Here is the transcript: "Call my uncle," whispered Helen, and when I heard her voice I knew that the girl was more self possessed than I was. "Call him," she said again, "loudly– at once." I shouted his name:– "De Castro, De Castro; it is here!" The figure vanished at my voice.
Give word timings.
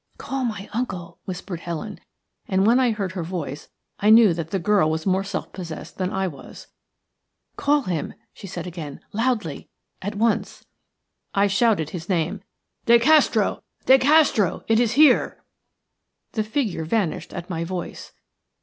"Call 0.17 0.45
my 0.45 0.67
uncle," 0.73 1.19
whispered 1.25 1.59
Helen, 1.59 1.99
and 2.47 2.65
when 2.65 2.79
I 2.79 2.89
heard 2.89 3.11
her 3.11 3.21
voice 3.21 3.69
I 3.99 4.09
knew 4.09 4.33
that 4.33 4.49
the 4.49 4.57
girl 4.57 4.89
was 4.89 5.05
more 5.05 5.23
self 5.23 5.53
possessed 5.53 5.99
than 5.99 6.11
I 6.11 6.27
was. 6.27 6.65
"Call 7.55 7.83
him," 7.83 8.15
she 8.33 8.47
said 8.47 8.65
again, 8.65 8.99
"loudly– 9.13 9.69
at 10.01 10.15
once." 10.15 10.65
I 11.35 11.45
shouted 11.45 11.91
his 11.91 12.09
name:– 12.09 12.41
"De 12.87 12.97
Castro, 12.97 13.61
De 13.85 13.99
Castro; 13.99 14.63
it 14.67 14.79
is 14.79 14.93
here!" 14.93 15.43
The 16.31 16.43
figure 16.43 16.83
vanished 16.83 17.31
at 17.31 17.51
my 17.51 17.63
voice. 17.63 18.11